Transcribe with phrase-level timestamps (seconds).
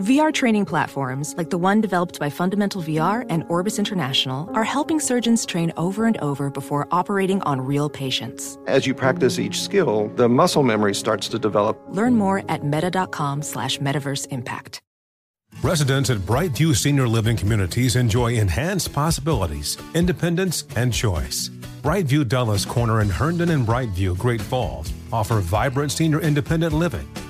[0.00, 4.98] VR training platforms, like the one developed by Fundamental VR and Orbis International, are helping
[4.98, 8.56] surgeons train over and over before operating on real patients.
[8.66, 11.78] As you practice each skill, the muscle memory starts to develop.
[11.90, 14.80] Learn more at meta.com slash metaverse impact.
[15.62, 21.50] Residents at Brightview Senior Living Communities enjoy enhanced possibilities, independence, and choice.
[21.82, 27.06] Brightview Dulles Corner in Herndon and Brightview, Great Falls offer vibrant senior independent living,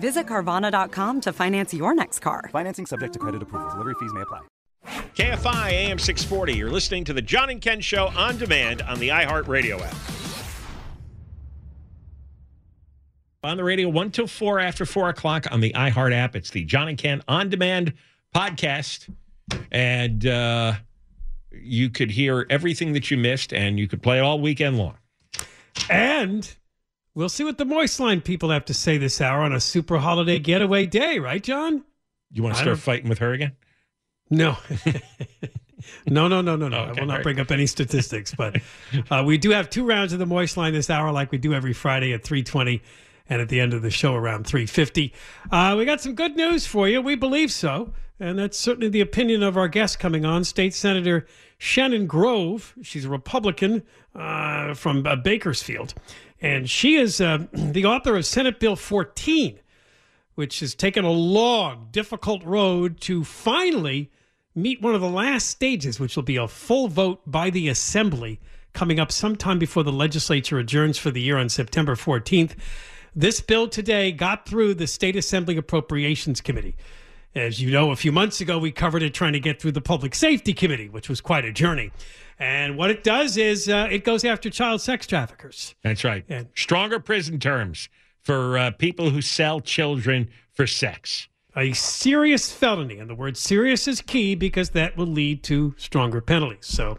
[0.00, 2.48] Visit Carvana.com to finance your next car.
[2.52, 3.70] Financing subject to credit approval.
[3.70, 4.40] Delivery fees may apply.
[5.14, 6.54] KFI AM 640.
[6.54, 9.94] You're listening to the John and Ken Show on demand on the iHeartRadio app.
[13.42, 16.36] On the radio, 1 till 4 after 4 o'clock on the iHeart app.
[16.36, 17.94] It's the John and Ken on demand
[18.34, 19.14] podcast.
[19.72, 20.74] And uh,
[21.50, 24.96] you could hear everything that you missed, and you could play it all weekend long.
[25.88, 26.54] And
[27.14, 29.98] we'll see what the Moist Line people have to say this hour on a super
[29.98, 31.84] holiday getaway day, right, John?
[32.32, 33.56] You want to start fighting with her again?
[34.30, 34.56] No.
[36.06, 36.78] no, no, no, no, no.
[36.78, 37.22] Okay, I will not right.
[37.22, 38.60] bring up any statistics, but
[39.10, 41.52] uh, we do have two rounds of the Moist Line this hour, like we do
[41.52, 42.80] every Friday at 320
[43.28, 45.12] and at the end of the show around 350.
[45.50, 47.00] Uh, we got some good news for you.
[47.00, 47.92] We believe so.
[48.18, 52.74] And that's certainly the opinion of our guest coming on, State Senator Shannon Grove.
[52.82, 53.82] She's a Republican
[54.14, 55.94] uh, from uh, Bakersfield.
[56.40, 59.60] And she is uh, the author of Senate Bill 14,
[60.34, 64.10] which has taken a long, difficult road to finally
[64.54, 68.40] meet one of the last stages, which will be a full vote by the Assembly
[68.72, 72.52] coming up sometime before the legislature adjourns for the year on September 14th.
[73.14, 76.76] This bill today got through the State Assembly Appropriations Committee.
[77.34, 79.80] As you know, a few months ago, we covered it trying to get through the
[79.80, 81.90] Public Safety Committee, which was quite a journey.
[82.40, 85.74] And what it does is uh, it goes after child sex traffickers.
[85.82, 86.24] That's right.
[86.28, 87.88] And- Stronger prison terms
[88.22, 91.28] for uh, people who sell children for sex.
[91.56, 92.98] a serious felony.
[92.98, 96.66] And the word serious is key because that will lead to stronger penalties.
[96.66, 96.98] So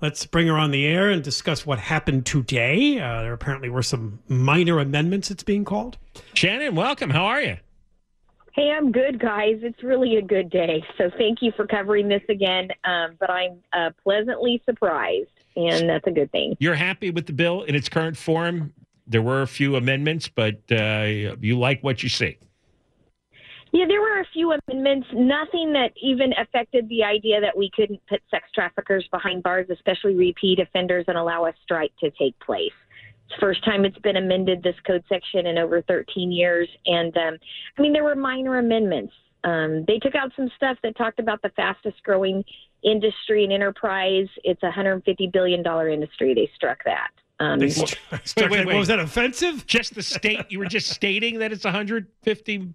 [0.00, 2.98] let's bring her on the air and discuss what happened today.
[3.00, 5.98] Uh, there apparently were some minor amendments, it's being called.
[6.34, 7.10] Shannon, welcome.
[7.10, 7.56] How are you?
[8.60, 9.56] Hey, I'm good, guys.
[9.62, 10.84] It's really a good day.
[10.98, 12.68] So thank you for covering this again.
[12.84, 16.56] Um, but I'm uh, pleasantly surprised, and that's a good thing.
[16.60, 18.74] You're happy with the bill in its current form.
[19.06, 22.36] There were a few amendments, but uh, you like what you see.
[23.72, 28.02] Yeah, there were a few amendments, nothing that even affected the idea that we couldn't
[28.10, 32.72] put sex traffickers behind bars, especially repeat offenders, and allow a strike to take place.
[33.30, 36.68] It's the first time it's been amended, this code section, in over 13 years.
[36.86, 37.38] And um,
[37.78, 39.12] I mean, there were minor amendments.
[39.44, 42.44] Um, they took out some stuff that talked about the fastest growing
[42.82, 44.26] industry and enterprise.
[44.42, 46.34] It's a $150 billion industry.
[46.34, 47.10] They struck that.
[47.38, 48.76] Um, They struck Wait, wait, that- wait.
[48.78, 49.64] Was that offensive?
[49.66, 52.74] Just the state, you were just stating that it's 150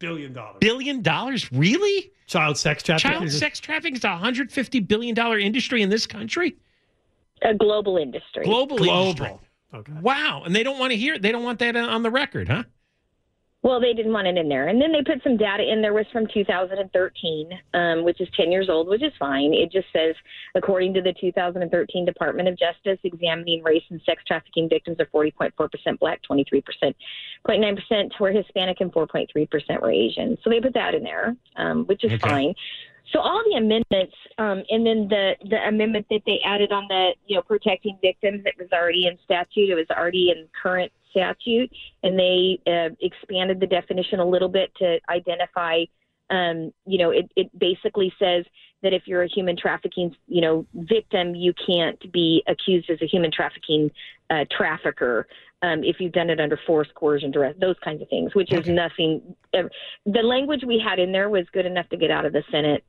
[0.00, 0.56] Billion dollars.
[0.60, 1.52] billion dollars.
[1.52, 2.10] Really?
[2.26, 3.10] Child sex trafficking.
[3.12, 6.56] Child is- sex trafficking is a 150 billion dollar industry in this country.
[7.42, 8.44] a global industry.
[8.44, 9.38] Global, industry.
[9.70, 9.90] Global.
[9.90, 10.00] Okay.
[10.00, 11.14] Wow, and they don't want to hear.
[11.14, 11.22] it.
[11.22, 12.64] They don't want that on the record, huh?
[13.62, 14.68] Well, they didn't want it in there.
[14.68, 18.50] And then they put some data in there was from 2013, um, which is 10
[18.50, 19.52] years old, which is fine.
[19.52, 20.14] It just says,
[20.54, 25.98] according to the 2013 Department of Justice, examining race and sex trafficking victims are 40.4%
[25.98, 30.38] black, 23.9% were Hispanic, and 4.3% were Asian.
[30.42, 32.28] So they put that in there, um, which is Okay.
[32.30, 32.54] fine.
[33.12, 37.10] So all the amendments, um, and then the the amendment that they added on the
[37.26, 39.70] you know protecting victims, it was already in statute.
[39.70, 41.70] It was already in current statute,
[42.02, 45.84] and they uh, expanded the definition a little bit to identify
[46.30, 48.44] Um, you know, it, it basically says
[48.82, 53.06] that if you're a human trafficking, you know, victim, you can't be accused as a
[53.06, 53.90] human trafficking
[54.30, 55.26] uh, trafficker
[55.62, 58.66] um, if you've done it under force, coercion, duress, those kinds of things, which is
[58.66, 59.34] nothing.
[59.52, 62.84] The language we had in there was good enough to get out of the Senate.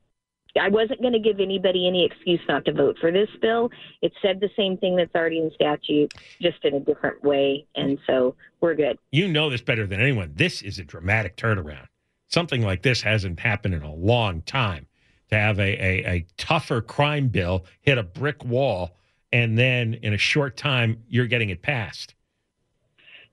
[0.60, 3.70] I wasn't going to give anybody any excuse not to vote for this bill.
[4.02, 7.98] It said the same thing that's already in statute, just in a different way, and
[8.06, 8.98] so we're good.
[9.10, 10.32] You know this better than anyone.
[10.34, 11.86] This is a dramatic turnaround.
[12.28, 14.86] Something like this hasn't happened in a long time.
[15.30, 18.96] To have a, a, a tougher crime bill hit a brick wall,
[19.32, 22.14] and then in a short time, you're getting it passed.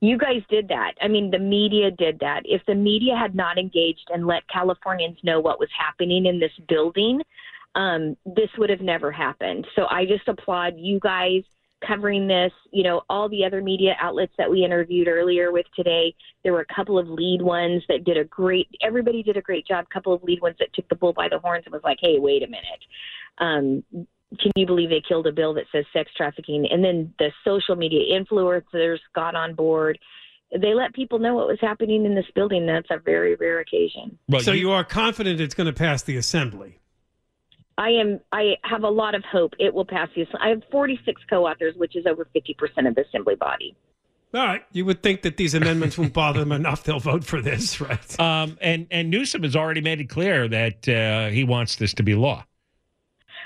[0.02, 0.94] You guys did that.
[1.02, 2.42] I mean, the media did that.
[2.46, 6.54] If the media had not engaged and let Californians know what was happening in this
[6.70, 7.22] building,
[7.76, 9.68] um, this would have never happened.
[9.76, 11.44] So I just applaud you guys
[11.86, 12.52] covering this.
[12.72, 16.62] You know, all the other media outlets that we interviewed earlier with today, there were
[16.70, 19.86] a couple of lead ones that did a great, everybody did a great job.
[19.90, 22.00] A couple of lead ones that took the bull by the horns and was like,
[22.02, 22.84] hey, wait a minute.
[23.40, 24.08] Um,
[24.38, 26.68] can you believe they killed a bill that says sex trafficking?
[26.70, 29.98] And then the social media influencers got on board.
[30.52, 32.66] They let people know what was happening in this building.
[32.66, 34.18] That's a very rare occasion.
[34.28, 36.80] Well, so you, you are confident it's going to pass the assembly.
[37.78, 38.20] I am.
[38.34, 40.26] I have a lot of hope it will pass the.
[40.42, 43.76] I have 46 co-authors, which is over 50 percent of the assembly body.
[44.34, 47.42] All right, you would think that these amendments won't bother them enough; they'll vote for
[47.42, 48.20] this, right?
[48.20, 52.04] Um, and and Newsom has already made it clear that uh, he wants this to
[52.04, 52.44] be law.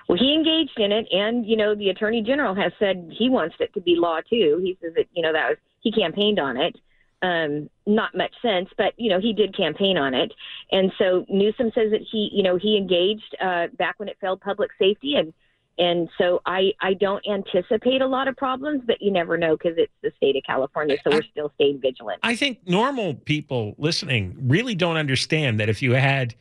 [0.08, 3.56] Well, he engaged in it, and you know the attorney general has said he wants
[3.60, 4.60] it to be law too.
[4.64, 6.76] He says that you know that was he campaigned on it.
[7.22, 10.34] Um, not much sense, but you know he did campaign on it,
[10.72, 14.42] and so Newsom says that he you know he engaged uh, back when it failed
[14.42, 15.34] public safety, and
[15.78, 19.78] and so I I don't anticipate a lot of problems, but you never know because
[19.78, 22.20] it's the state of California, so we're still staying vigilant.
[22.24, 26.36] I think normal people listening really don't understand that if you had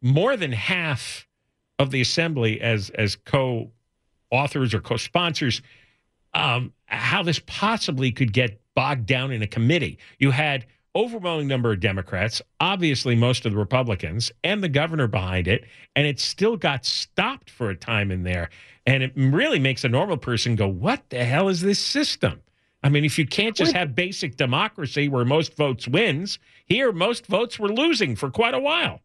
[0.00, 1.27] more than half
[1.78, 5.62] of the assembly as as co-authors or co-sponsors,
[6.34, 9.98] um, how this possibly could get bogged down in a committee.
[10.18, 15.46] You had overwhelming number of Democrats, obviously most of the Republicans, and the governor behind
[15.46, 15.64] it,
[15.94, 18.50] and it still got stopped for a time in there.
[18.86, 22.40] And it really makes a normal person go, "What the hell is this system?"
[22.82, 27.26] I mean, if you can't just have basic democracy where most votes wins, here most
[27.26, 29.02] votes were losing for quite a while.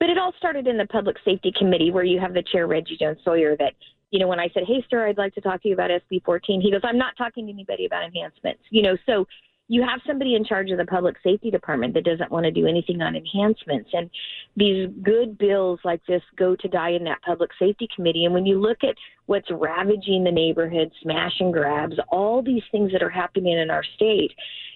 [0.00, 2.96] But it all started in the Public Safety Committee where you have the chair, Reggie
[2.98, 3.74] Jones Sawyer, that,
[4.10, 6.24] you know, when I said, hey, sir, I'd like to talk to you about SB
[6.24, 8.62] 14, he goes, I'm not talking to anybody about enhancements.
[8.70, 9.26] You know, so
[9.68, 12.66] you have somebody in charge of the public safety department that doesn't want to do
[12.66, 13.88] anything on enhancements.
[13.94, 14.10] And
[14.54, 18.26] these good bills like this go to die in that public safety committee.
[18.26, 18.96] And when you look at
[19.26, 23.84] what's ravaging the neighborhood, smash and grabs, all these things that are happening in our
[23.94, 24.32] state,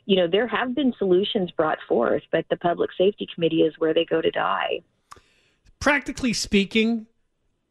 [0.06, 3.92] you know, there have been solutions brought forth, but the public safety committee is where
[3.92, 4.80] they go to die
[5.86, 7.06] practically speaking,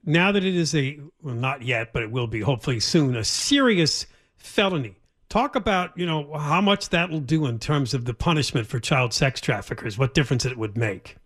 [0.05, 3.25] now that it is a well, not yet, but it will be hopefully soon, a
[3.25, 4.05] serious
[4.37, 4.95] felony.
[5.27, 8.79] Talk about you know how much that will do in terms of the punishment for
[8.79, 9.97] child sex traffickers.
[9.97, 11.17] What difference it would make.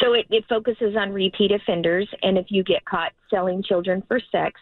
[0.00, 4.20] So it, it focuses on repeat offenders, and if you get caught selling children for
[4.32, 4.58] sex,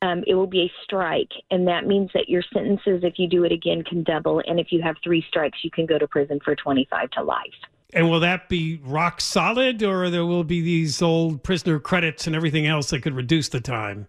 [0.00, 3.44] um, it will be a strike, and that means that your sentences, if you do
[3.44, 4.42] it again, can double.
[4.46, 7.52] And if you have three strikes, you can go to prison for 25 to life.
[7.92, 12.36] And will that be rock solid, or there will be these old prisoner credits and
[12.36, 14.08] everything else that could reduce the time?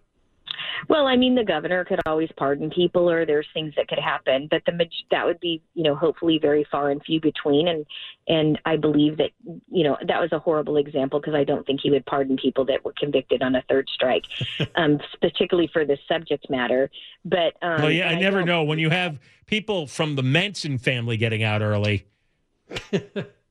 [0.88, 4.48] Well, I mean, the governor could always pardon people, or there's things that could happen,
[4.50, 4.72] but the
[5.10, 7.68] that would be, you know, hopefully very far and few between.
[7.68, 7.86] And
[8.28, 9.30] and I believe that,
[9.70, 12.64] you know, that was a horrible example because I don't think he would pardon people
[12.66, 14.24] that were convicted on a third strike,
[14.76, 16.90] um, particularly for this subject matter.
[17.24, 21.16] But um, well, yeah, I never know when you have people from the Manson family
[21.16, 22.06] getting out early.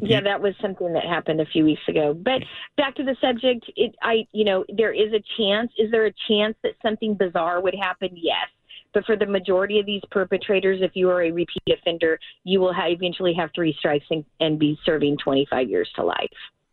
[0.00, 2.14] Yeah, that was something that happened a few weeks ago.
[2.14, 2.42] But
[2.76, 5.72] back to the subject, it, I, you know, there is a chance.
[5.76, 8.10] Is there a chance that something bizarre would happen?
[8.14, 8.46] Yes.
[8.94, 12.72] But for the majority of these perpetrators, if you are a repeat offender, you will
[12.72, 16.30] have, eventually have three strikes and, and be serving 25 years to life.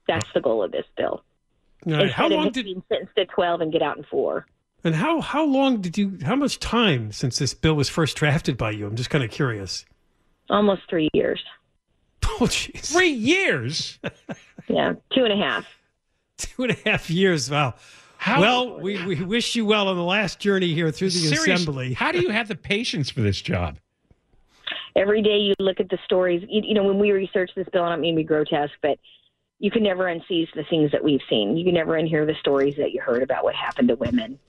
[0.07, 1.23] That's the goal of this bill.
[1.85, 2.11] Right.
[2.11, 4.45] How long did being sentenced to 12 and get out in four?
[4.83, 6.19] And how how long did you?
[6.23, 8.85] How much time since this bill was first drafted by you?
[8.85, 9.83] I'm just kind of curious.
[10.47, 11.43] Almost three years.
[12.41, 12.91] Oh, jeez.
[12.91, 13.97] Three years?
[14.67, 15.65] yeah, two and a half.
[16.37, 17.49] Two and a half years.
[17.49, 17.75] Wow.
[18.17, 21.61] How, well, we, we wish you well on the last journey here through the serious,
[21.61, 21.93] assembly.
[21.93, 23.77] how do you have the patience for this job?
[24.95, 26.43] Every day you look at the stories.
[26.49, 28.97] You, you know, when we research this bill, I don't mean to be grotesque, but
[29.59, 31.55] you can never unsee the things that we've seen.
[31.55, 34.39] You can never unhear the stories that you heard about what happened to women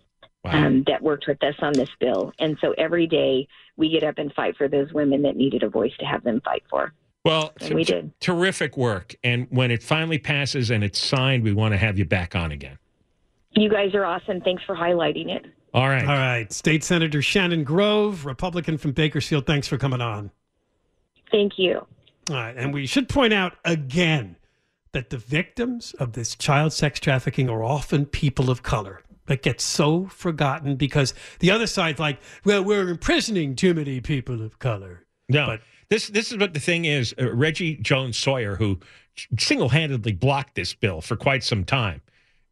[0.44, 0.66] wow.
[0.66, 2.32] um, that worked with us on this bill.
[2.38, 5.68] And so every day we get up and fight for those women that needed a
[5.68, 6.92] voice to have them fight for.
[7.26, 8.12] Well, And we did.
[8.20, 9.14] terrific work.
[9.24, 12.52] And when it finally passes and it's signed, we want to have you back on
[12.52, 12.78] again.
[13.50, 14.40] You guys are awesome.
[14.42, 15.44] Thanks for highlighting it.
[15.74, 16.02] All right.
[16.06, 16.52] All right.
[16.52, 20.30] State Senator Shannon Grove, Republican from Bakersfield, thanks for coming on.
[21.30, 21.84] Thank you.
[22.30, 22.56] All right.
[22.56, 24.36] And we should point out again
[24.92, 29.02] that the victims of this child sex trafficking are often people of color.
[29.26, 34.40] That gets so forgotten because the other side's like, well, we're imprisoning too many people
[34.42, 35.04] of color.
[35.28, 37.14] No, But- this this is what the thing is.
[37.20, 38.78] Uh, Reggie Jones Sawyer, who
[39.38, 42.02] single handedly blocked this bill for quite some time,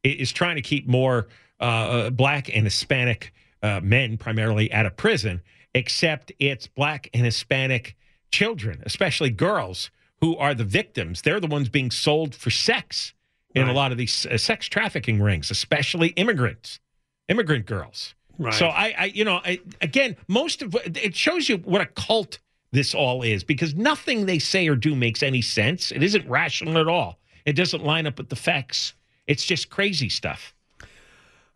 [0.02, 1.28] is trying to keep more
[1.60, 5.40] uh, uh, black and Hispanic uh, men primarily out of prison.
[5.76, 7.96] Except it's black and Hispanic
[8.30, 11.22] children, especially girls, who are the victims.
[11.22, 13.12] They're the ones being sold for sex
[13.54, 16.80] in a lot of these uh, sex trafficking rings, especially immigrants,
[17.28, 18.14] immigrant girls.
[18.38, 18.54] Right.
[18.54, 22.38] So I, I you know, I, again, most of it shows you what a cult
[22.74, 25.90] this all is because nothing they say or do makes any sense.
[25.90, 27.18] It isn't rational at all.
[27.46, 28.94] It doesn't line up with the facts.
[29.26, 30.54] It's just crazy stuff.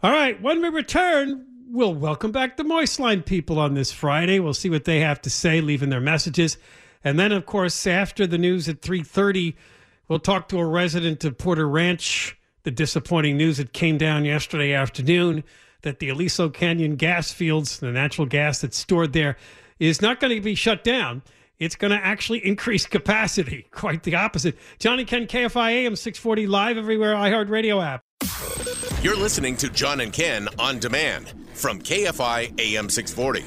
[0.03, 4.39] All right, when we return, we'll welcome back the Moist Line people on this Friday.
[4.39, 6.57] We'll see what they have to say, leaving their messages.
[7.03, 9.55] And then, of course, after the news at 3.30,
[10.07, 12.37] we'll talk to a resident of Porter Ranch.
[12.63, 15.43] The disappointing news that came down yesterday afternoon
[15.83, 19.37] that the Aliso Canyon gas fields, the natural gas that's stored there,
[19.79, 21.23] is not going to be shut down.
[21.59, 23.67] It's going to actually increase capacity.
[23.71, 24.57] Quite the opposite.
[24.79, 28.03] John and Ken, KFI AM 640 live everywhere, iHeartRadio app.
[29.03, 33.45] You're listening to John and Ken on demand from KFI AM 640.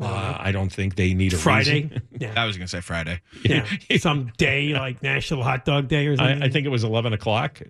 [0.00, 1.82] Uh, I don't think they need a Friday.
[1.84, 2.02] reason.
[2.22, 2.34] Yeah.
[2.36, 3.20] I was going to say Friday.
[3.44, 3.66] yeah,
[3.98, 6.40] some day like National Hot Dog Day or something.
[6.42, 7.60] I, I think it was 11 o'clock.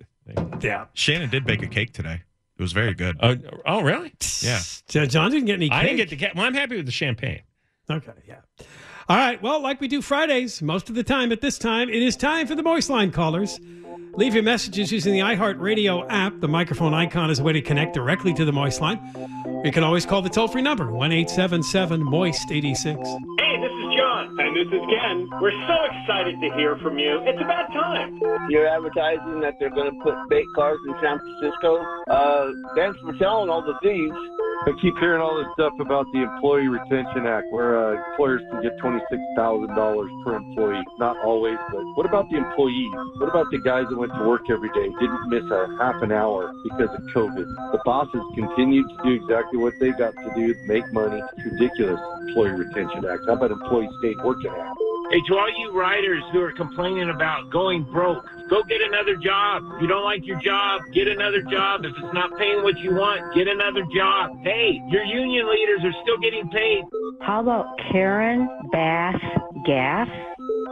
[0.60, 0.86] yeah.
[0.92, 2.20] Shannon did bake a cake today.
[2.58, 3.16] It was very good.
[3.20, 4.14] Uh, oh, really?
[4.40, 4.60] Yeah.
[4.88, 5.68] Jo- John didn't get any.
[5.68, 5.78] Cake.
[5.78, 6.34] I didn't get the cat.
[6.34, 7.42] Well, I'm happy with the champagne.
[7.90, 8.36] Okay, yeah.
[9.08, 9.42] All right.
[9.42, 12.46] Well, like we do Fridays, most of the time at this time, it is time
[12.46, 13.58] for the Moist Line callers.
[14.14, 16.38] Leave your messages using the iHeartRadio app.
[16.40, 19.00] The microphone icon is a way to connect directly to the Moist Line.
[19.64, 22.98] You can always call the toll free number, 1 877 Moist 86.
[24.22, 25.28] And this is Ken.
[25.40, 27.20] We're so excited to hear from you.
[27.26, 28.20] It's about time.
[28.48, 31.84] You're advertising that they're going to put bait cars in San Francisco.
[32.08, 34.16] Uh, thanks for telling all the thieves.
[34.62, 38.62] I keep hearing all this stuff about the Employee Retention Act, where uh, employers can
[38.62, 40.82] get twenty-six thousand dollars per employee.
[40.98, 42.92] Not always, but what about the employees?
[43.18, 46.12] What about the guys that went to work every day, didn't miss a half an
[46.12, 47.46] hour because of COVID?
[47.72, 51.18] The bosses continued to do exactly what they got to do, make money.
[51.18, 52.00] It's ridiculous.
[52.28, 53.22] Employee Retention Act.
[53.26, 54.81] How about Employee State Working Act?
[55.12, 59.62] Hey, to all you writers who are complaining about going broke, go get another job.
[59.76, 61.84] If you don't like your job, get another job.
[61.84, 64.38] If it's not paying what you want, get another job.
[64.42, 66.84] Hey, your union leaders are still getting paid.
[67.20, 69.20] How about Karen Bass
[69.66, 70.08] Gas?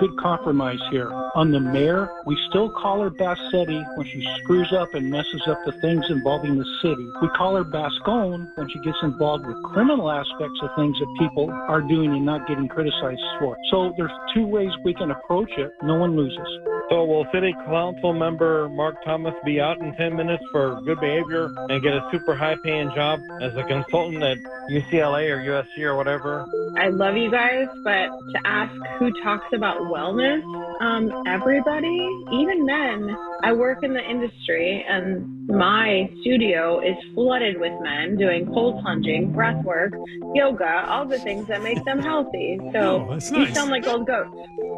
[0.01, 1.13] Good compromise here.
[1.35, 5.59] On the mayor, we still call her Bassetti when she screws up and messes up
[5.67, 7.07] the things involving the city.
[7.21, 11.51] We call her Bascone when she gets involved with criminal aspects of things that people
[11.51, 13.59] are doing and not getting criticized for.
[13.71, 15.71] So there's two ways we can approach it.
[15.83, 16.49] No one loses.
[16.89, 21.53] So will City Council member Mark Thomas be out in 10 minutes for good behavior
[21.69, 24.39] and get a super high paying job as a consultant at
[24.71, 26.47] UCLA or USC or whatever?
[26.79, 30.43] I love you guys, but to ask who talks about wellness,
[30.81, 33.17] um, everybody, even men.
[33.43, 39.33] I work in the industry and my studio is flooded with men doing cold plunging,
[39.33, 39.93] breath work,
[40.35, 42.59] yoga, all the things that make them healthy.
[42.73, 44.37] So Oh, that's you sound like old goats.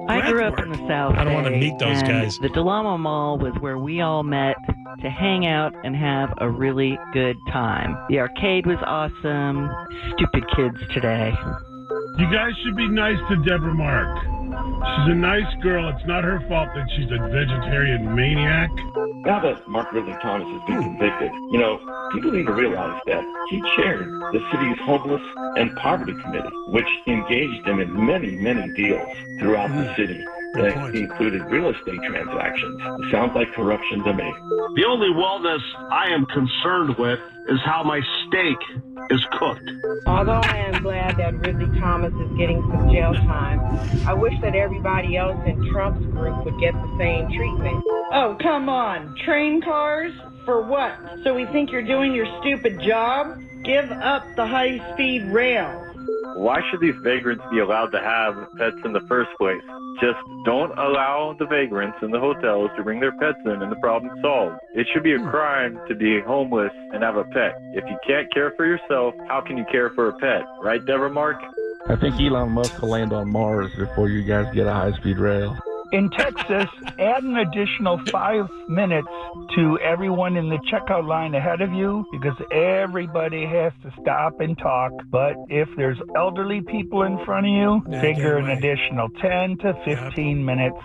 [0.09, 1.15] I grew up in the South.
[1.17, 2.39] I don't wanna meet those and guys.
[2.39, 4.57] The Del Amo Mall was where we all met
[5.01, 7.97] to hang out and have a really good time.
[8.09, 9.69] The arcade was awesome.
[10.17, 11.33] Stupid kids today.
[12.19, 14.19] You guys should be nice to Deborah Mark.
[14.63, 15.89] She's a nice girl.
[15.89, 18.71] It's not her fault that she's a vegetarian maniac.
[19.27, 21.79] Now that Mark Ridley Thomas has been convicted, you know,
[22.13, 25.23] people need to realize that he chaired the city's homeless
[25.57, 29.97] and poverty committee, which engaged him in many, many deals throughout the mm.
[29.97, 30.25] city
[30.55, 32.81] that included real estate transactions.
[32.81, 34.33] It sounds like corruption to me.
[34.77, 37.19] The only wellness I am concerned with
[37.49, 38.59] is how my steak
[39.11, 39.69] is cooked.
[40.07, 43.61] Although I am glad that Ridley Thomas is getting some jail time,
[44.07, 47.83] I wish that everybody else in Trump's group would get the same treatment.
[48.13, 49.15] Oh, come on.
[49.25, 50.13] Train cars?
[50.45, 50.99] For what?
[51.25, 53.41] So we think you're doing your stupid job?
[53.65, 55.92] Give up the high speed rail.
[56.35, 59.63] Why should these vagrants be allowed to have pets in the first place?
[60.01, 63.77] Just don't allow the vagrants in the hotels to bring their pets in and the
[63.77, 64.57] problem's solved.
[64.75, 65.29] It should be a hmm.
[65.29, 67.53] crime to be homeless and have a pet.
[67.75, 70.43] If you can't care for yourself, how can you care for a pet?
[70.63, 71.37] Right, Deborah Mark?
[71.89, 75.19] I think Elon Musk will land on Mars before you guys get a high speed
[75.19, 75.57] rail.
[75.93, 76.69] In Texas,
[76.99, 79.09] add an additional five minutes
[79.57, 84.57] to everyone in the checkout line ahead of you because everybody has to stop and
[84.57, 84.91] talk.
[85.11, 88.71] But if there's elderly people in front of you, Yeah, figure an get away.
[88.73, 90.77] additional 10 to 15 minutes.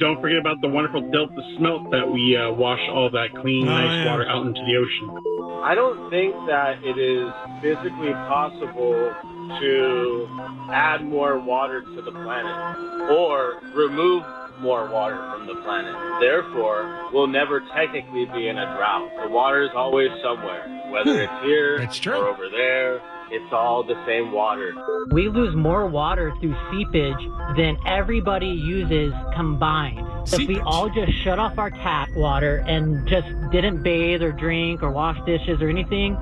[0.00, 3.70] Don't forget about the wonderful Delta smelt that we uh, wash all that clean, Oh,
[3.70, 4.10] nice yeah.
[4.12, 5.60] water out into the ocean.
[5.62, 7.30] I don't think that it is
[7.60, 9.12] physically possible
[9.60, 10.28] to
[10.72, 14.24] add more water to the planet or remove
[14.60, 15.94] more water from the planet.
[16.20, 19.10] Therefore, we'll never technically be in a drought.
[19.22, 23.00] The water is always somewhere, whether it's here or over there.
[23.30, 24.74] It's all the same water.
[25.10, 30.28] We lose more water through seepage than everybody uses combined.
[30.28, 34.30] So if we all just shut off our tap water and just didn't bathe or
[34.30, 36.16] drink or wash dishes or anything,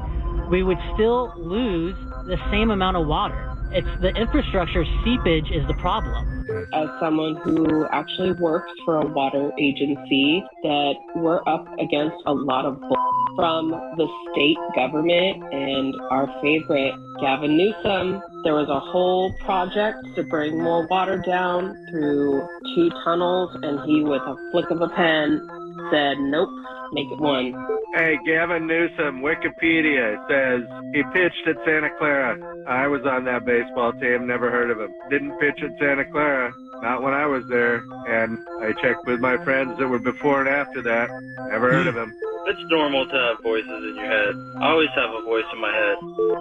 [0.48, 1.96] we would still lose
[2.26, 3.51] the same amount of water.
[3.74, 6.44] It's the infrastructure seepage is the problem.
[6.72, 12.64] as someone who actually works for a water agency that we're up against a lot
[12.66, 12.96] of bull
[13.36, 18.22] from the state government and our favorite Gavin Newsom.
[18.44, 24.02] There was a whole project to bring more water down through two tunnels, and he,
[24.02, 25.48] with a flick of a pen,
[25.90, 26.50] said, "Nope,
[26.92, 27.54] make it one."
[27.94, 30.62] Hey, Gavin Newsom, Wikipedia says
[30.94, 32.38] he pitched at Santa Clara.
[32.66, 34.92] I was on that baseball team, never heard of him.
[35.10, 37.82] Didn't pitch at Santa Clara, not when I was there.
[38.08, 41.10] And I checked with my friends that were before and after that,
[41.50, 42.12] never heard of him.
[42.46, 44.34] It's normal to have voices in your head.
[44.60, 45.96] I always have a voice in my head.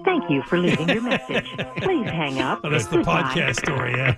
[0.05, 1.45] Thank you for leaving your message.
[1.77, 2.61] Please hang up.
[2.63, 3.21] Oh, that's the Goodbye.
[3.23, 4.15] podcast story, yeah.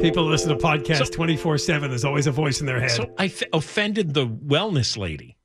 [0.00, 1.90] People listen to podcasts 24 7.
[1.90, 2.90] There's always a voice in their head.
[2.92, 5.36] So I f- offended the wellness lady.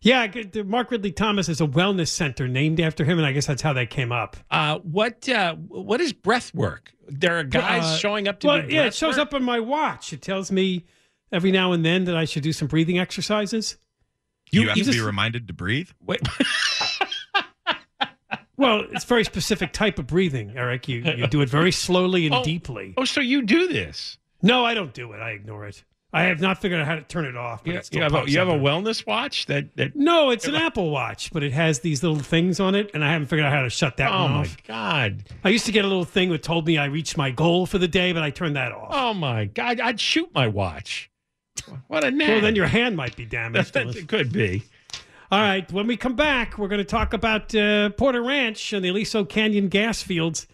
[0.00, 3.26] yeah, I get- the Mark Ridley Thomas is a wellness center named after him, and
[3.26, 4.36] I guess that's how that came up.
[4.50, 6.92] Uh, what uh, what is breath work?
[7.08, 9.28] There are guys Uh, showing up to well, do yeah, it shows work?
[9.28, 10.12] up on my watch.
[10.12, 10.84] It tells me
[11.32, 13.78] every now and then that I should do some breathing exercises.
[14.50, 15.88] You, have to just- be reminded to breathe.
[16.04, 16.20] Wait.
[18.58, 20.88] Well, it's very specific type of breathing, Eric.
[20.88, 22.92] You you do it very slowly and Oh, deeply.
[22.98, 24.18] Oh, so you do this?
[24.42, 25.20] No, I don't do it.
[25.20, 25.82] I ignore it.
[26.12, 27.62] I have not figured out how to turn it off.
[27.64, 29.94] But You, it you have a, you have a wellness watch that that.
[29.94, 33.12] No, it's an Apple Watch, but it has these little things on it, and I
[33.12, 34.56] haven't figured out how to shut that Oh one my off.
[34.66, 35.24] god!
[35.44, 37.76] I used to get a little thing that told me I reached my goal for
[37.78, 38.88] the day, but I turned that off.
[38.90, 39.80] Oh my god!
[39.80, 41.10] I'd shoot my watch.
[41.88, 42.28] What a nag.
[42.28, 43.76] Well, then your hand might be damaged.
[43.76, 44.62] it could be.
[45.30, 48.82] All right, when we come back, we're going to talk about uh, Porter Ranch and
[48.82, 50.46] the Aliso Canyon gas fields.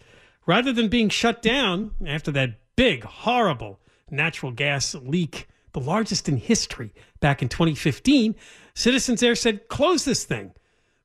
[0.45, 3.79] Rather than being shut down after that big, horrible
[4.11, 8.35] natural gas leak, the largest in history back in 2015,
[8.73, 10.51] citizens there said, close this thing.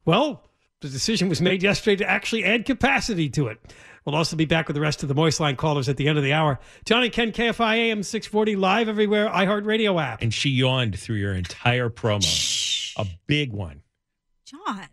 [0.04, 0.42] Well,
[0.80, 3.61] the decision was made yesterday to actually add capacity to it.
[4.04, 6.18] We'll also be back with the rest of the Moist Line callers at the end
[6.18, 6.59] of the hour.
[6.87, 10.22] John and Ken, KFI AM 640, live everywhere, iHeartRadio app.
[10.22, 12.68] And she yawned through your entire promo.
[13.01, 13.81] A big one.
[14.45, 14.87] John,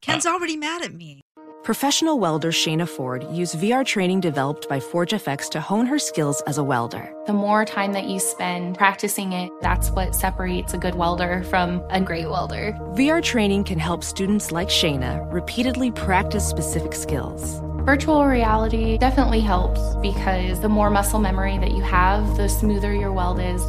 [0.00, 1.20] Ken's uh, already mad at me.
[1.64, 6.58] Professional welder Shayna Ford used VR training developed by ForgeFX to hone her skills as
[6.58, 7.12] a welder.
[7.26, 11.82] The more time that you spend practicing it, that's what separates a good welder from
[11.90, 12.78] a great welder.
[12.92, 17.60] VR training can help students like Shayna repeatedly practice specific skills.
[17.84, 23.12] Virtual reality definitely helps because the more muscle memory that you have, the smoother your
[23.12, 23.60] weld is.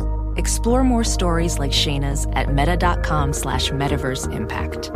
[0.41, 4.89] Explore more stories like Shayna's at meta.com slash metaverse impact.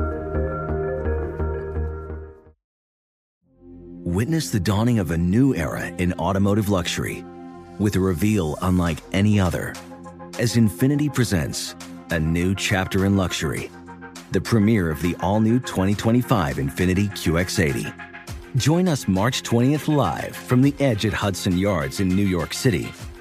[4.03, 7.23] Witness the dawning of a new era in automotive luxury
[7.77, 9.75] with a reveal unlike any other
[10.39, 11.75] as Infiniti presents
[12.09, 13.69] a new chapter in luxury,
[14.31, 17.93] the premiere of the all new 2025 Infiniti QX80.
[18.55, 22.91] Join us March 20th live from the edge at Hudson Yards in New York City,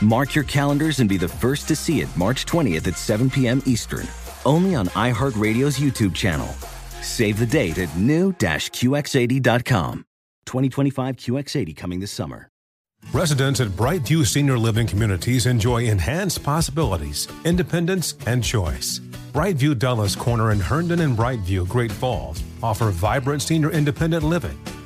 [0.00, 3.62] Mark your calendars and be the first to see it March 20th at 7 p.m.
[3.66, 4.06] Eastern,
[4.46, 6.48] only on iHeartRadio's YouTube channel.
[7.02, 10.04] Save the date at new-QX80.com.
[10.46, 12.48] 2025 QX80 coming this summer.
[13.12, 18.98] Residents at Brightview Senior Living Communities enjoy enhanced possibilities, independence, and choice.
[19.32, 24.58] Brightview Dulles Corner in Herndon and Brightview, Great Falls, offer vibrant senior independent living,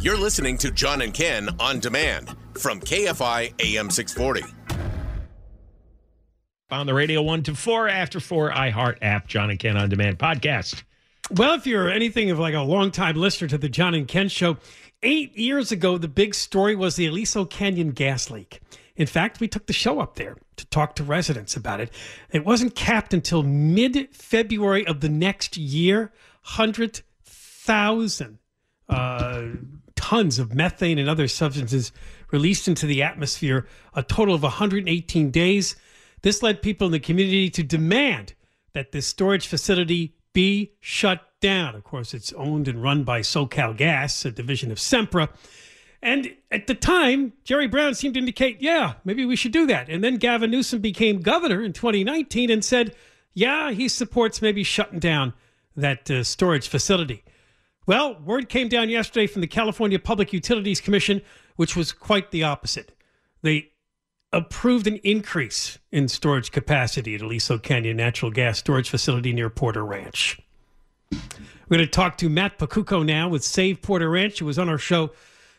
[0.00, 4.42] You're listening to John and Ken on demand from KFI AM 640.
[6.70, 10.18] On the radio one to four after four iHeart app, John and Ken on demand
[10.18, 10.84] podcast.
[11.30, 14.56] Well, if you're anything of like a longtime listener to the John and Ken show,
[15.02, 18.60] eight years ago, the big story was the Aliso Canyon gas leak.
[18.96, 21.92] In fact, we took the show up there to talk to residents about it.
[22.32, 26.12] It wasn't capped until mid February of the next year.
[26.42, 28.39] 100,000
[28.90, 29.46] uh,
[29.94, 31.92] tons of methane and other substances
[32.30, 35.76] released into the atmosphere, a total of 118 days.
[36.22, 38.34] This led people in the community to demand
[38.72, 41.74] that this storage facility be shut down.
[41.74, 45.28] Of course, it's owned and run by SoCal Gas, a division of Sempra.
[46.02, 49.88] And at the time, Jerry Brown seemed to indicate, yeah, maybe we should do that.
[49.88, 52.94] And then Gavin Newsom became governor in 2019 and said,
[53.34, 55.34] yeah, he supports maybe shutting down
[55.76, 57.22] that uh, storage facility.
[57.90, 61.22] Well, word came down yesterday from the California Public Utilities Commission,
[61.56, 62.96] which was quite the opposite.
[63.42, 63.72] They
[64.32, 69.84] approved an increase in storage capacity at Aliso Canyon Natural Gas Storage Facility near Porter
[69.84, 70.40] Ranch.
[71.10, 74.68] We're going to talk to Matt Pakucko now with Save Porter Ranch, who was on
[74.68, 75.10] our show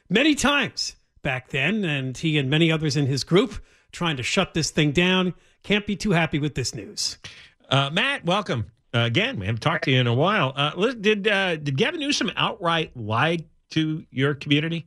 [0.10, 3.56] many times back then, and he and many others in his group
[3.92, 5.34] trying to shut this thing down.
[5.64, 7.18] Can't be too happy with this news.
[7.70, 8.68] Uh, Matt, welcome.
[8.94, 10.52] Uh, again, we haven't talked to you in a while.
[10.56, 13.40] Uh, did uh, did Gavin Newsom outright lie
[13.72, 14.86] to your community?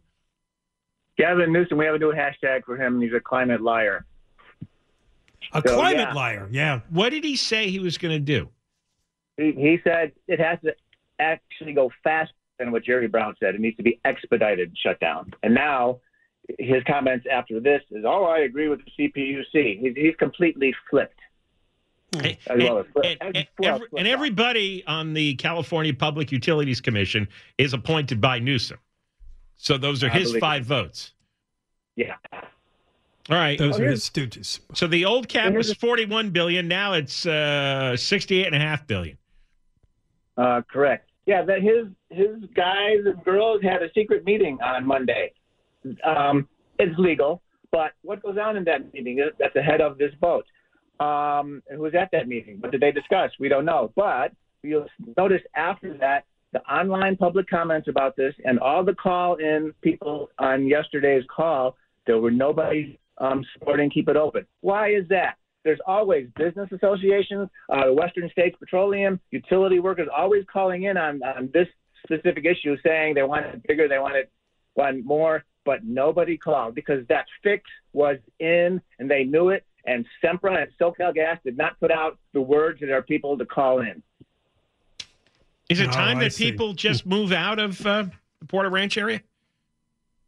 [1.17, 3.01] Gavin Newsom, we have a new hashtag for him.
[3.01, 4.05] He's a climate liar.
[5.53, 6.15] A so, climate yeah.
[6.15, 6.81] liar, yeah.
[6.91, 8.49] What did he say he was going to do?
[9.37, 10.75] He, he said it has to
[11.19, 13.55] actually go faster than what Jerry Brown said.
[13.55, 15.33] It needs to be expedited shutdown.
[15.43, 16.01] And now
[16.59, 19.81] his comments after this is, oh, I agree with the CPUC.
[19.81, 21.19] He's, he's completely flipped.
[22.21, 22.63] And, and,
[23.03, 28.79] and, every, and, everybody on the California Public Utilities Commission is appointed by Newsom.
[29.57, 31.13] So those are his five votes.
[31.97, 32.15] Yeah.
[33.31, 33.59] All right.
[33.59, 34.61] Those oh, are his stooges.
[34.75, 36.69] So the old cap was 41 billion.
[36.69, 39.17] Now it's uh, 68 and a half billion.
[40.37, 41.11] Uh, correct.
[41.27, 45.33] Yeah, that his his guys and girls had a secret meeting on Monday.
[46.05, 46.49] Um,
[46.79, 49.25] it's legal, but what goes on in that meeting?
[49.39, 50.45] That's the head of this vote
[51.01, 52.59] um, who was at that meeting.
[52.61, 53.31] What did they discuss?
[53.39, 53.93] We don't know.
[53.97, 59.37] But you'll notice after that, the online public comments about this and all the call
[59.37, 61.77] in people on yesterday's call,
[62.07, 64.47] there were nobody um, supporting Keep It Open.
[64.61, 65.37] Why is that?
[65.65, 71.51] There's always business associations, uh, Western States Petroleum, utility workers always calling in on, on
[71.53, 71.67] this
[72.05, 74.31] specific issue saying they want it bigger, they want it
[75.05, 80.63] more, but nobody called because that fix was in and they knew it and Sempra
[80.63, 84.03] and SoCal Gas did not put out the word to their people to call in.
[85.69, 86.51] Is it oh, time oh, that see.
[86.51, 88.05] people just move out of uh,
[88.41, 89.21] the Porter Ranch area?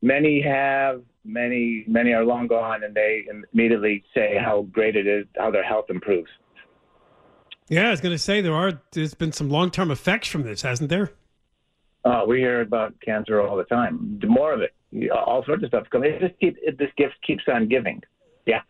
[0.03, 1.03] Many have.
[1.25, 5.65] Many many are long gone, and they immediately say how great it is, how their
[5.65, 6.31] health improves.
[7.69, 8.81] Yeah, I was going to say there are.
[8.93, 11.11] There's been some long term effects from this, hasn't there?
[12.05, 14.21] Uh, we hear about cancer all the time.
[14.25, 14.73] More of it,
[15.11, 15.87] all sorts of stuff.
[15.93, 18.01] It just keep, it, this gift keeps on giving.
[18.47, 18.61] Yeah.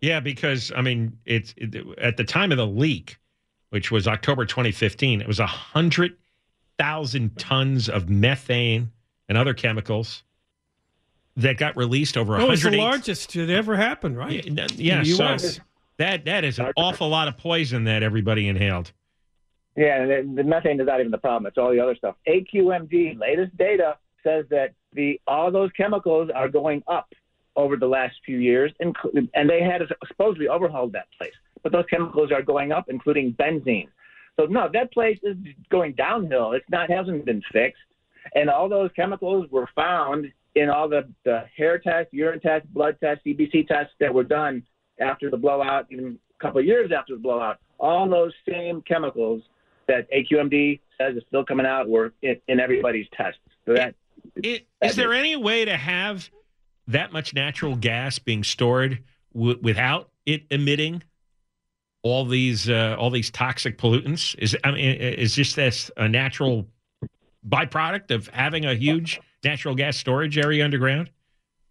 [0.00, 3.18] Yeah, because I mean, it's it, at the time of the leak,
[3.70, 6.16] which was October 2015, it was a hundred
[6.78, 8.92] thousand tons of methane
[9.28, 10.22] and other chemicals
[11.36, 12.50] that got released over a hundred.
[12.50, 14.44] was the largest that ever happened, right?
[14.46, 15.02] Yeah, yeah
[15.36, 15.60] so
[15.96, 18.92] that that is an awful lot of poison that everybody inhaled.
[19.76, 22.16] Yeah, and the methane is not even the problem; it's all the other stuff.
[22.26, 27.12] AQMD latest data says that the all those chemicals are going up
[27.58, 28.94] over the last few years, and,
[29.34, 31.32] and they had supposedly overhauled that place.
[31.62, 33.88] But those chemicals are going up, including benzene.
[34.38, 35.36] So no, that place is
[35.68, 36.52] going downhill.
[36.52, 37.82] It's not hasn't been fixed,
[38.36, 42.96] and all those chemicals were found in all the, the hair tests, urine tests, blood
[43.02, 44.62] tests, CBC tests that were done
[45.00, 47.58] after the blowout, even a couple of years after the blowout.
[47.80, 49.42] All those same chemicals
[49.88, 53.40] that AQMD says is still coming out were in, in everybody's tests.
[53.66, 53.94] So that
[54.44, 56.30] I- Is there any way to have
[56.88, 61.02] that much natural gas being stored w- without it emitting
[62.02, 64.34] all these uh, all these toxic pollutants?
[64.38, 66.66] Is I mean, is just this a natural
[67.48, 71.10] byproduct of having a huge natural gas storage area underground?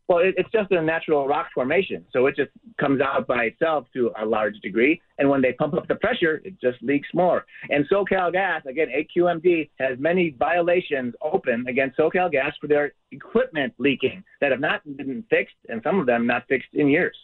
[0.07, 3.87] Well, it, it's just a natural rock formation, so it just comes out by itself
[3.93, 5.01] to a large degree.
[5.17, 7.45] And when they pump up the pressure, it just leaks more.
[7.69, 13.73] And SoCal Gas, again, AQMD has many violations open against SoCal Gas for their equipment
[13.79, 17.17] leaking that have not been fixed, and some of them not fixed in years.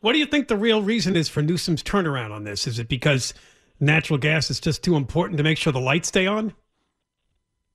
[0.00, 2.66] What do you think the real reason is for Newsom's turnaround on this?
[2.66, 3.32] Is it because
[3.80, 6.52] natural gas is just too important to make sure the lights stay on?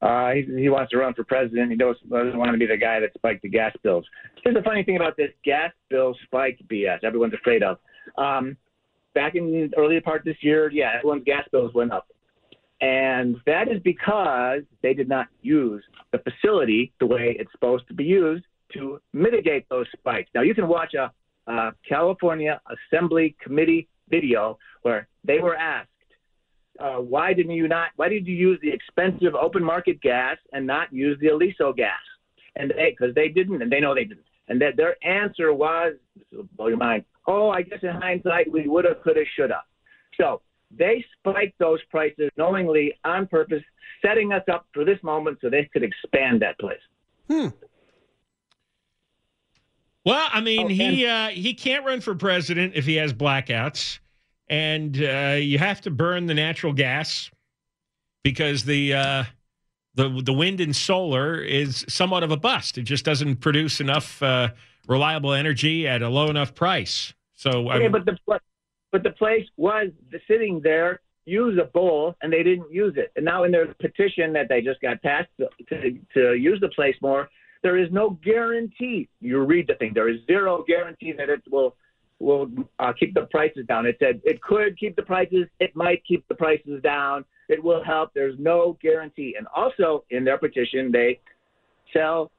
[0.02, 1.72] Uh, he, he wants to run for president.
[1.72, 4.06] He doesn't, doesn't want to be the guy that spiked the gas bills.
[4.44, 7.78] Here's the funny thing about this gas bill spike BS everyone's afraid of.
[8.18, 8.56] Um,
[9.14, 12.08] back in the earlier part this year, yeah, everyone's gas bills went up.
[12.82, 15.84] And that is because they did not use
[16.14, 20.30] the facility the way it's supposed to be used to mitigate those spikes.
[20.34, 21.12] Now, you can watch a,
[21.52, 25.90] a California Assembly Committee video where they were asked,
[26.80, 27.90] uh, why didn't you not?
[27.96, 32.00] Why did you use the expensive open market gas and not use the Aliso gas?
[32.56, 34.26] And they, because they didn't, and they know they didn't.
[34.48, 37.06] And that their answer was, this will blow your mind.
[37.28, 39.62] Oh, I guess in hindsight we woulda, coulda, shoulda.
[40.20, 40.42] So
[40.76, 43.64] they spiked those prices knowingly on purpose,
[44.04, 46.80] setting us up for this moment so they could expand that place.
[47.30, 47.48] Hmm.
[50.06, 54.00] Well, I mean, Oh, he uh, he can't run for president if he has blackouts,
[54.50, 57.30] and uh, you have to burn the natural gas
[58.24, 59.24] because the uh,
[59.96, 62.78] the the wind and solar is somewhat of a bust.
[62.78, 64.50] It just doesn't produce enough uh,
[64.88, 67.14] reliable energy at a low enough price.
[67.36, 68.18] So, I'm- but the
[68.92, 69.90] but the place was
[70.28, 73.12] sitting there usable, and they didn't use it.
[73.16, 76.70] And now in their petition that they just got passed to, to, to use the
[76.70, 77.30] place more,
[77.62, 79.10] there is no guarantee.
[79.22, 79.92] You read the thing.
[79.94, 81.76] There is zero guarantee that it will
[82.20, 83.86] will uh, keep the prices down.
[83.86, 85.48] It said it could keep the prices.
[85.60, 87.26] It might keep the prices down.
[87.48, 88.12] It will help.
[88.14, 89.36] There's no guarantee.
[89.38, 91.20] And also in their petition, they
[91.94, 92.32] sell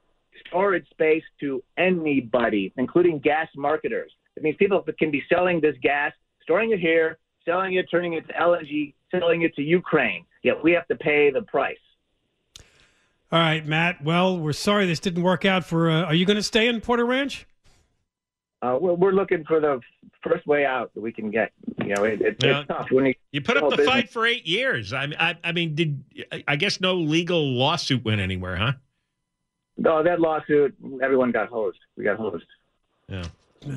[0.47, 4.11] storage space to anybody, including gas marketers.
[4.37, 6.13] It means people can be selling this gas,
[6.43, 10.25] storing it here, selling it, turning it to LNG, selling it to Ukraine.
[10.43, 11.77] Yet we have to pay the price.
[13.31, 14.03] All right, Matt.
[14.03, 15.89] Well, we're sorry this didn't work out for.
[15.89, 17.45] Uh, are you going to stay in Porter Ranch?
[18.61, 19.79] Uh, we're, we're looking for the
[20.23, 21.51] first way out that we can get.
[21.83, 22.59] You know, it, it, Yeah.
[22.59, 23.87] it's tough when you, you put up the business.
[23.93, 24.93] fight for eight years.
[24.93, 26.03] I, mean, I I mean, did
[26.47, 28.73] I guess no legal lawsuit went anywhere, huh?
[29.77, 31.79] No, that lawsuit, everyone got hosed.
[31.97, 32.45] We got hosed.
[33.07, 33.23] Yeah.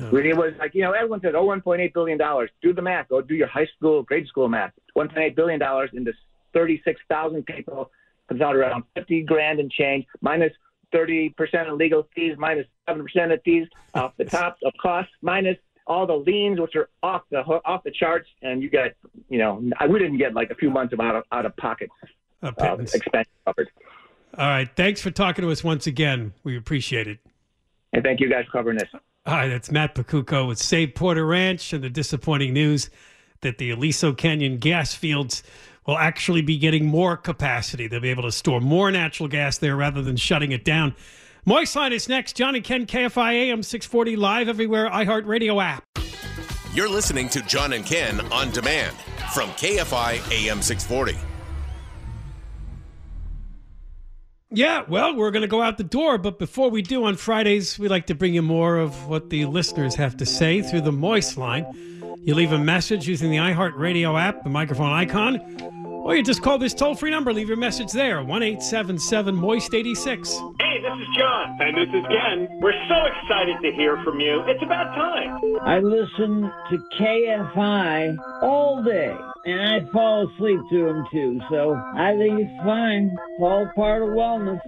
[0.09, 2.17] When it was like, you know, everyone said, oh, $1.8 billion.
[2.61, 3.07] Do the math.
[3.09, 4.71] Go do your high school, grade school math.
[4.97, 5.61] $1.8 billion
[5.93, 6.11] into
[6.53, 7.91] 36,000 people
[8.27, 10.51] comes out around 50 grand and change, minus
[10.93, 11.35] 30%
[11.69, 16.15] of legal fees, minus 7% of fees off the top of costs, minus all the
[16.15, 18.27] liens, which are off the off the charts.
[18.41, 18.95] And you get,
[19.29, 21.89] you know, we didn't get like a few months of out of, out of pocket
[22.41, 23.69] Uh, uh, expense covered.
[24.37, 24.69] All right.
[24.75, 26.33] Thanks for talking to us once again.
[26.43, 27.19] We appreciate it.
[27.93, 28.89] And thank you guys for covering this.
[29.25, 32.89] Hi, that's Matt Pakucko with Save Porter Ranch and the disappointing news
[33.41, 35.41] that the Aliso Canyon gas fields
[35.85, 37.87] will actually be getting more capacity.
[37.87, 40.95] They'll be able to store more natural gas there rather than shutting it down.
[41.45, 42.35] Moist Line is next.
[42.35, 45.83] John and Ken, KFI AM 640 live everywhere, iHeartRadio app.
[46.73, 48.95] You're listening to John and Ken on demand
[49.33, 51.17] from KFI AM 640.
[54.51, 57.77] Yeah, well, we're going to go out the door, but before we do on Fridays,
[57.77, 60.91] we like to bring you more of what the listeners have to say through the
[60.91, 61.65] Moist line.
[62.23, 65.39] You leave a message using the iHeartRadio app, the microphone icon,
[66.05, 69.73] or you just call this toll free number, leave your message there 1 877 Moist
[69.73, 70.29] 86.
[70.59, 71.57] Hey, this is John.
[71.59, 72.47] And this is Ken.
[72.61, 74.43] We're so excited to hear from you.
[74.45, 75.41] It's about time.
[75.61, 82.15] I listen to KFI all day, and I fall asleep to them too, so I
[82.17, 83.11] think it's fine.
[83.13, 84.59] It's all part of wellness.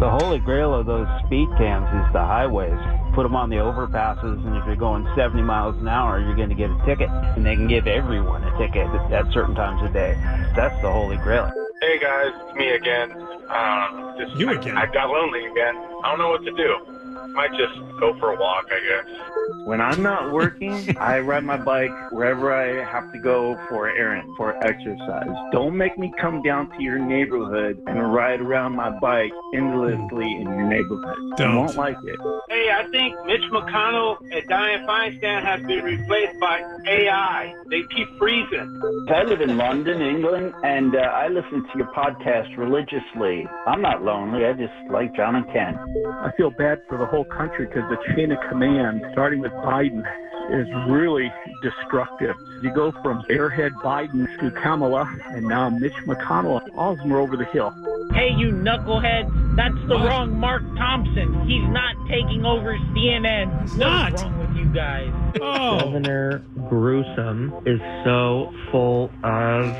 [0.00, 2.78] The holy grail of those speed cams is the highways.
[3.14, 6.50] Put them on the overpasses, and if you're going 70 miles an hour, you're going
[6.50, 7.08] to get a ticket.
[7.10, 10.14] And they can give everyone a ticket at certain times of day.
[10.54, 11.50] That's the holy grail.
[11.80, 13.12] Hey guys, it's me again.
[13.48, 14.76] Um, just You I, again?
[14.76, 15.76] I got lonely again.
[16.04, 16.97] I don't know what to do.
[17.34, 19.66] Might just go for a walk, I guess.
[19.66, 24.28] When I'm not working, I ride my bike wherever I have to go for errand,
[24.36, 25.28] for exercise.
[25.52, 30.42] Don't make me come down to your neighborhood and ride around my bike endlessly in
[30.42, 31.16] your neighborhood.
[31.36, 31.50] Don't.
[31.50, 32.16] I won't like it.
[32.48, 37.54] Hey, I think Mitch McConnell and Dianne Feinstein have been replaced by AI.
[37.70, 38.80] They keep freezing.
[39.08, 43.46] I live in London, England, and uh, I listen to your podcast religiously.
[43.66, 44.44] I'm not lonely.
[44.44, 45.78] I just like John and Ken.
[46.20, 50.02] I feel bad for the whole country because the chain of command, starting with Biden,
[50.50, 51.30] is really
[51.62, 52.34] destructive.
[52.62, 56.60] You go from airhead Biden to Kamala, and now Mitch McConnell.
[56.76, 57.70] All of them are over the hill.
[58.12, 61.46] Hey, you knuckleheads, that's the wrong Mark Thompson.
[61.46, 63.60] He's not taking over CNN.
[63.60, 64.12] What's not.
[64.22, 65.12] wrong with you guys?
[65.40, 65.80] Oh.
[65.80, 69.76] Governor Gruesome is so full of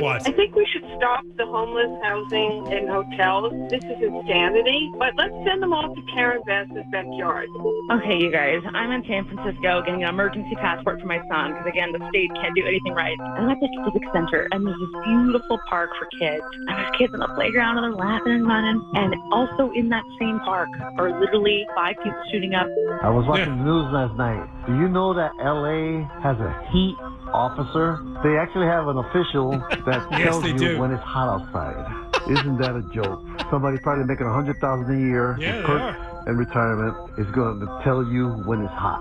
[0.00, 0.26] what?
[0.26, 3.52] I think we should stop the homeless housing in hotels.
[3.70, 4.90] This is insanity.
[4.98, 7.48] But let's send them all to Karen Bass's backyard.
[7.92, 11.66] Okay, you guys, I'm in San Francisco getting an emergency passport for my son because,
[11.66, 13.16] again, the state can't do anything right.
[13.20, 16.44] I'm at the civic center, and there's this beautiful park for kids.
[16.68, 18.80] And there's kids on the playground, and they're laughing and running.
[18.94, 22.66] And also in that same park are literally five people shooting up.
[23.02, 24.46] I was watching the news last night.
[24.66, 26.96] Do you know that LA has a heat
[27.32, 27.98] officer?
[28.22, 29.50] They actually have an official
[29.86, 30.78] that Yes, tells you do.
[30.78, 31.84] when it's hot outside.
[32.30, 33.20] Isn't that a joke?
[33.50, 36.22] Somebody probably making a hundred thousand a year Yeah, in they are.
[36.28, 39.00] and retirement is going to tell you when it's hot.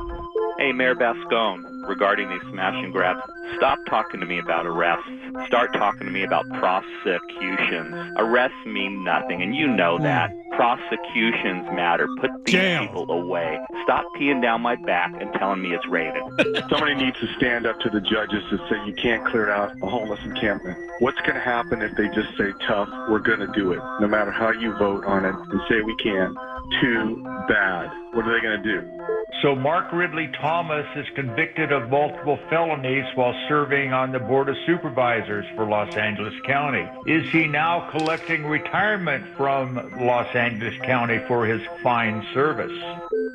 [0.58, 3.22] Hey, Mayor Bascone, regarding these smash and grabs,
[3.56, 5.08] stop talking to me about arrests.
[5.48, 7.96] Start talking to me about prosecutions.
[8.18, 10.04] Arrests mean nothing, and you know hmm.
[10.04, 10.32] that.
[10.60, 12.06] Prosecutions matter.
[12.20, 12.82] Put these Jail.
[12.82, 13.58] people away.
[13.84, 16.22] Stop peeing down my back and telling me it's rated.
[16.70, 19.88] Somebody needs to stand up to the judges and say you can't clear out a
[19.88, 20.78] homeless encampment.
[21.00, 24.08] What's going to happen if they just say tough, we're going to do it, no
[24.10, 26.36] matter how you vote on it and say we can?
[26.82, 27.90] Too bad.
[28.14, 29.00] What are they going to do?
[29.44, 34.56] So Mark Ridley Thomas is convicted of multiple felonies while serving on the Board of
[34.66, 36.86] Supervisors for Los Angeles County.
[37.06, 42.72] Is he now collecting retirement from Los Angeles County for his fine service?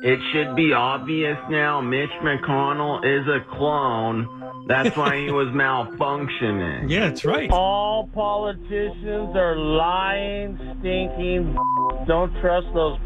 [0.03, 4.65] It should be obvious now Mitch McConnell is a clone.
[4.67, 6.89] That's why he was malfunctioning.
[6.89, 7.49] Yeah, that's right.
[7.49, 11.57] All politicians are lying, stinking.
[12.05, 12.99] Don't trust those.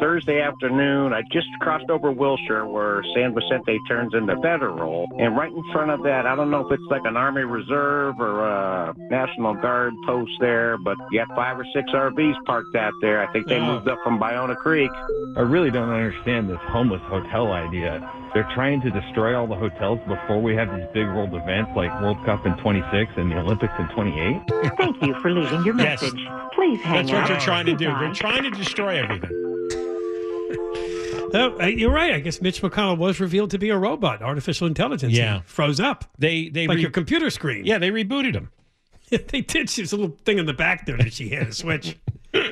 [0.00, 5.06] Thursday afternoon, I just crossed over Wilshire where San Vicente turns into Federal.
[5.18, 8.18] And right in front of that, I don't know if it's like an Army Reserve
[8.20, 12.92] or a National Guard post there, but you got five or six RVs parked out
[13.00, 13.26] there.
[13.26, 14.90] I think they moved up from Ballona Creek.
[15.36, 18.00] I really don't understand this homeless hotel idea.
[18.34, 21.88] They're trying to destroy all the hotels before we have these big world events like
[22.02, 24.42] World Cup in 26 and the Olympics in 28.
[24.76, 26.02] Thank you for leaving your Yes.
[26.02, 26.20] message.
[26.52, 27.20] Please hang That's up.
[27.22, 27.84] what they're trying to do.
[27.86, 28.00] Goodbye.
[28.00, 29.30] They're trying to destroy everything.
[31.34, 32.14] Oh, uh, you're right.
[32.14, 35.12] I guess Mitch McConnell was revealed to be a robot, artificial intelligence.
[35.12, 35.38] Yeah.
[35.38, 36.04] He froze up.
[36.18, 37.66] They they like re- your computer screen.
[37.66, 38.50] Yeah, they rebooted him.
[39.10, 39.68] they did.
[39.68, 41.98] She's a little thing in the back there that she had a switch.
[42.34, 42.42] All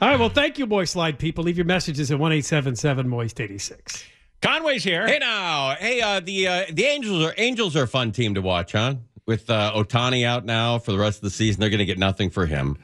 [0.00, 0.18] right.
[0.18, 1.44] Well, thank you, Moist Line people.
[1.44, 4.02] Leave your messages at one eight seven seven Moist eighty six.
[4.40, 5.06] Conway's here.
[5.06, 8.42] Hey now, hey, uh, the uh, the Angels are Angels are a fun team to
[8.42, 8.94] watch, huh?
[9.26, 11.98] With uh, Ohtani out now for the rest of the season, they're going to get
[11.98, 12.76] nothing for him.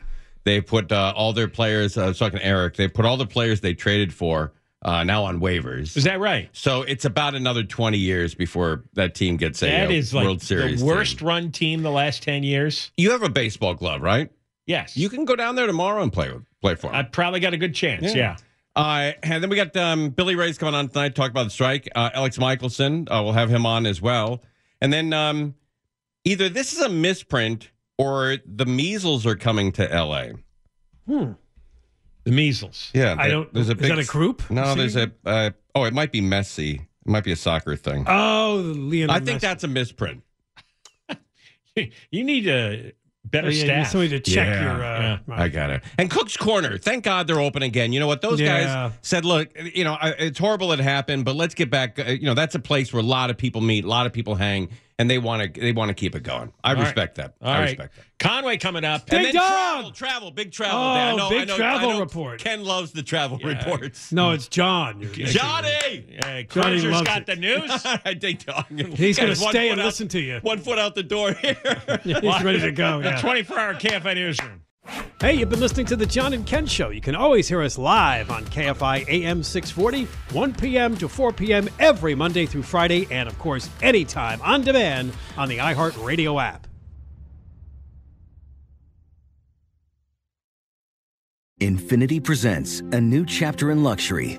[0.45, 1.99] They put uh, all their players.
[1.99, 2.77] Uh, I was talking to Eric.
[2.77, 5.97] They put all the players they traded for uh, now on waivers.
[5.97, 6.49] Is that right?
[6.53, 10.25] So it's about another twenty years before that team gets a That uh, is like
[10.25, 10.81] World Series.
[10.81, 10.87] the team.
[10.87, 12.91] worst run team the last ten years.
[12.97, 14.31] You have a baseball glove, right?
[14.67, 14.97] Yes.
[14.97, 16.95] You can go down there tomorrow and play play for 'em.
[16.97, 18.15] I probably got a good chance.
[18.15, 18.37] Yeah.
[18.77, 21.15] Uh, and then we got um, Billy Ray's coming on tonight.
[21.17, 21.89] Talk about the strike.
[21.97, 24.41] Uh, Alex Michaelsen, uh, we'll have him on as well.
[24.81, 25.57] And then um,
[26.25, 30.35] either this is a misprint or the measles are coming to L.A.
[31.09, 31.33] Hmm.
[32.29, 32.91] The measles.
[32.93, 34.43] Yeah, I don't- There's a is that a group?
[34.51, 34.79] No, See?
[34.81, 35.11] there's a.
[35.25, 36.75] Uh, oh, it might be Messi.
[36.81, 38.05] It might be a soccer thing.
[38.07, 39.11] Oh, Lionel.
[39.15, 39.41] I think Messi.
[39.41, 40.23] that's a misprint.
[42.11, 42.93] You need a
[43.25, 43.89] better Oh, yeah, you need staff.
[43.93, 44.63] somebody to check Yeah.
[44.63, 44.85] your.
[44.85, 45.19] Uh, Yeah.
[45.29, 45.83] I got it.
[45.97, 46.77] And Cook's Corner.
[46.77, 47.93] Thank God they're open again.
[47.93, 48.21] You know what?
[48.21, 48.89] Those Yeah.
[48.89, 51.99] guys said, look, you know, it's horrible it happened, but let's get back.
[52.01, 54.13] uh, You know, that's a place where a lot of people meet, a lot of
[54.13, 56.53] people hang, and they want to they want to keep it going.
[56.65, 56.83] I All right.
[56.85, 57.35] respect that.
[57.41, 57.65] All I right.
[57.71, 58.05] respect that.
[58.19, 59.03] Conway coming up.
[59.03, 59.49] And Big then dog!
[59.53, 60.77] travel, travel, big travel.
[60.79, 60.83] Oh.
[60.83, 62.41] I know, big I know, travel I know report.
[62.41, 64.11] Ken loves the travel reports.
[64.11, 65.01] No, it's John.
[65.01, 65.69] You're- Johnny.
[66.11, 67.27] Yeah, Johnny Cruiser's loves got it.
[67.27, 67.71] the news.
[67.87, 68.65] I think dog.
[68.97, 70.41] He's going to stay and out- listen to you.
[70.43, 71.57] One foot out the door here.
[72.03, 73.01] He's ready to go.
[73.03, 74.63] The 24 hour KFI newsroom.
[75.21, 76.91] Hey, you've been listening to the John and Ken Show.
[76.91, 80.97] You can always hear us live on KFI AM 640, 1 p.m.
[80.97, 81.69] to 4 p.m.
[81.81, 86.67] every Monday through Friday, and of course, anytime on demand on the iHeartRadio app.
[91.61, 94.39] Infiniti presents a new chapter in luxury,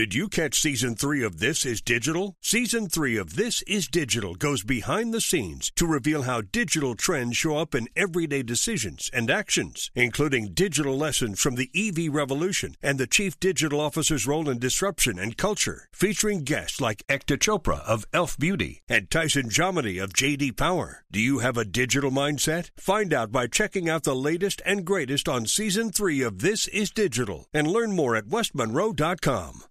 [0.00, 2.34] Did you catch season three of This Is Digital?
[2.40, 7.36] Season three of This Is Digital goes behind the scenes to reveal how digital trends
[7.36, 12.96] show up in everyday decisions and actions, including digital lessons from the EV revolution and
[12.96, 18.06] the chief digital officer's role in disruption and culture, featuring guests like Ekta Chopra of
[18.14, 21.04] Elf Beauty and Tyson Jominy of JD Power.
[21.12, 22.70] Do you have a digital mindset?
[22.78, 26.90] Find out by checking out the latest and greatest on season three of This Is
[26.90, 29.64] Digital and learn more at westmonroe.com.